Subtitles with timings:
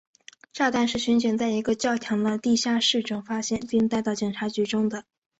[0.51, 5.05] 炸弹是巡警在一个教堂的地下室中发现并带到警察局中的。